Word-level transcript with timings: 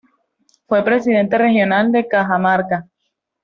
Fue 0.67 0.83
Presidente 0.83 1.37
Regional 1.37 1.91
de 1.91 2.07
Cajamarca. 2.07 2.87